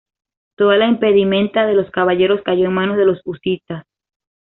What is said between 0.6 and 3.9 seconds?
la impedimenta de los caballeros cayó en manos de los husitas.